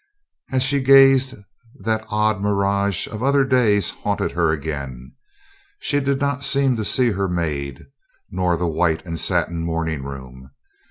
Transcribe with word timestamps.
As 0.51 0.63
she 0.63 0.81
gazed 0.81 1.35
that 1.79 2.03
odd 2.09 2.41
mirage 2.41 3.05
of 3.05 3.21
other 3.21 3.45
days 3.45 3.91
haunted 3.91 4.31
her 4.31 4.49
again. 4.49 5.11
She 5.79 5.99
did 5.99 6.19
not 6.19 6.43
seem 6.43 6.75
to 6.77 6.83
see 6.83 7.11
her 7.11 7.27
maid, 7.29 7.85
nor 8.31 8.57
the 8.57 8.65
white 8.65 9.05
and 9.05 9.19
satin 9.19 9.63
morning 9.63 10.01
room. 10.03 10.49